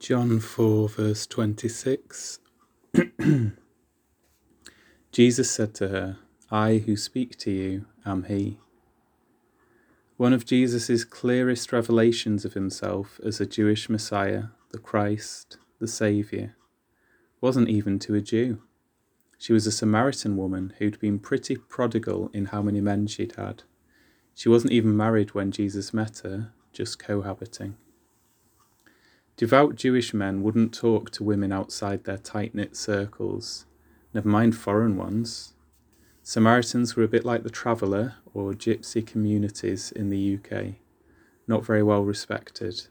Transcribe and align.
John 0.00 0.40
4, 0.40 0.88
verse 0.88 1.26
26. 1.26 2.38
Jesus 5.12 5.50
said 5.50 5.74
to 5.74 5.88
her, 5.88 6.16
I 6.50 6.78
who 6.78 6.96
speak 6.96 7.36
to 7.40 7.50
you 7.50 7.84
am 8.06 8.22
He. 8.22 8.58
One 10.16 10.32
of 10.32 10.46
Jesus' 10.46 11.04
clearest 11.04 11.70
revelations 11.70 12.46
of 12.46 12.54
himself 12.54 13.20
as 13.22 13.42
a 13.42 13.46
Jewish 13.46 13.90
Messiah, 13.90 14.44
the 14.70 14.78
Christ, 14.78 15.58
the 15.78 15.86
Saviour, 15.86 16.56
wasn't 17.42 17.68
even 17.68 17.98
to 17.98 18.14
a 18.14 18.22
Jew. 18.22 18.62
She 19.36 19.52
was 19.52 19.66
a 19.66 19.72
Samaritan 19.72 20.38
woman 20.38 20.72
who'd 20.78 20.98
been 20.98 21.18
pretty 21.18 21.56
prodigal 21.56 22.30
in 22.32 22.46
how 22.46 22.62
many 22.62 22.80
men 22.80 23.06
she'd 23.06 23.36
had. 23.36 23.64
She 24.34 24.48
wasn't 24.48 24.72
even 24.72 24.96
married 24.96 25.34
when 25.34 25.52
Jesus 25.52 25.92
met 25.92 26.22
her, 26.24 26.54
just 26.72 26.98
cohabiting. 26.98 27.76
Devout 29.40 29.74
Jewish 29.74 30.12
men 30.12 30.42
wouldn't 30.42 30.74
talk 30.74 31.08
to 31.12 31.24
women 31.24 31.50
outside 31.50 32.04
their 32.04 32.18
tight 32.18 32.54
knit 32.54 32.76
circles, 32.76 33.64
never 34.12 34.28
mind 34.28 34.54
foreign 34.54 34.98
ones. 34.98 35.54
Samaritans 36.22 36.94
were 36.94 37.04
a 37.04 37.08
bit 37.08 37.24
like 37.24 37.42
the 37.42 37.48
traveller 37.48 38.16
or 38.34 38.52
gypsy 38.52 39.00
communities 39.06 39.92
in 39.92 40.10
the 40.10 40.36
UK, 40.36 40.74
not 41.46 41.64
very 41.64 41.82
well 41.82 42.04
respected. 42.04 42.88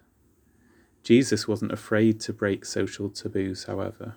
Jesus 1.03 1.47
wasn't 1.47 1.71
afraid 1.71 2.19
to 2.21 2.33
break 2.33 2.65
social 2.65 3.11
taboos, 3.11 3.65
however. 3.65 4.15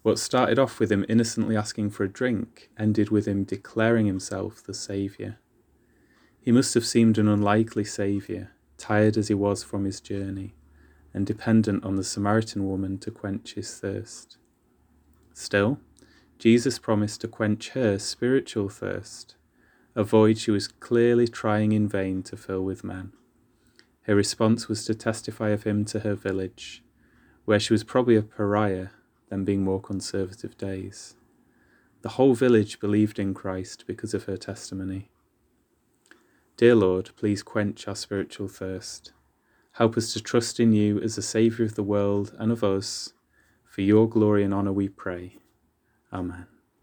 What 0.00 0.18
started 0.18 0.58
off 0.58 0.80
with 0.80 0.90
him 0.90 1.04
innocently 1.10 1.58
asking 1.58 1.90
for 1.90 2.04
a 2.04 2.08
drink 2.08 2.70
ended 2.78 3.10
with 3.10 3.28
him 3.28 3.44
declaring 3.44 4.06
himself 4.06 4.64
the 4.64 4.72
Saviour. 4.72 5.36
He 6.40 6.52
must 6.52 6.72
have 6.72 6.86
seemed 6.86 7.18
an 7.18 7.28
unlikely 7.28 7.84
Saviour, 7.84 8.52
tired 8.78 9.18
as 9.18 9.28
he 9.28 9.34
was 9.34 9.62
from 9.62 9.84
his 9.84 10.00
journey 10.00 10.54
and 11.16 11.24
dependent 11.24 11.82
on 11.82 11.96
the 11.96 12.04
Samaritan 12.04 12.68
woman 12.68 12.98
to 12.98 13.10
quench 13.10 13.54
his 13.54 13.78
thirst. 13.78 14.36
Still, 15.32 15.80
Jesus 16.38 16.78
promised 16.78 17.22
to 17.22 17.28
quench 17.28 17.70
her 17.70 17.98
spiritual 17.98 18.68
thirst, 18.68 19.34
a 19.94 20.04
void 20.04 20.36
she 20.36 20.50
was 20.50 20.68
clearly 20.68 21.26
trying 21.26 21.72
in 21.72 21.88
vain 21.88 22.22
to 22.24 22.36
fill 22.36 22.62
with 22.62 22.84
men. 22.84 23.12
Her 24.02 24.14
response 24.14 24.68
was 24.68 24.84
to 24.84 24.94
testify 24.94 25.48
of 25.48 25.62
him 25.62 25.86
to 25.86 26.00
her 26.00 26.14
village, 26.14 26.84
where 27.46 27.58
she 27.58 27.72
was 27.72 27.82
probably 27.82 28.16
a 28.16 28.22
pariah, 28.22 28.88
then 29.30 29.42
being 29.42 29.64
more 29.64 29.80
conservative 29.80 30.58
days. 30.58 31.14
The 32.02 32.10
whole 32.10 32.34
village 32.34 32.78
believed 32.78 33.18
in 33.18 33.32
Christ 33.32 33.84
because 33.86 34.12
of 34.12 34.24
her 34.24 34.36
testimony. 34.36 35.08
Dear 36.58 36.74
Lord, 36.74 37.08
please 37.16 37.42
quench 37.42 37.88
our 37.88 37.96
spiritual 37.96 38.48
thirst. 38.48 39.12
Help 39.76 39.98
us 39.98 40.14
to 40.14 40.22
trust 40.22 40.58
in 40.58 40.72
you 40.72 40.98
as 41.00 41.16
the 41.16 41.22
Saviour 41.22 41.66
of 41.66 41.74
the 41.74 41.82
world 41.82 42.34
and 42.38 42.50
of 42.50 42.64
us. 42.64 43.12
For 43.64 43.82
your 43.82 44.08
glory 44.08 44.42
and 44.42 44.54
honour 44.54 44.72
we 44.72 44.88
pray. 44.88 45.36
Amen. 46.10 46.55